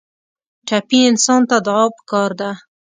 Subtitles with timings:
[0.67, 2.51] ټپي انسان ته دعا پکار ده.